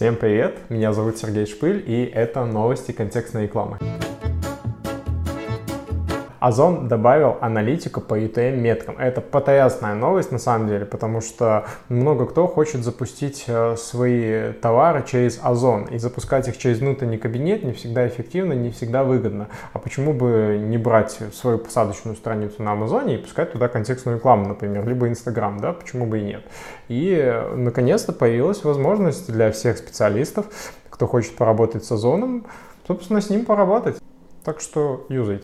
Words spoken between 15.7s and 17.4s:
И запускать их через внутренний